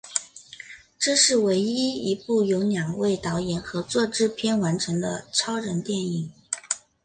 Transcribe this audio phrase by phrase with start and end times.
[0.97, 6.31] 这是唯一一部由两位导演合作制片完成的超人电影。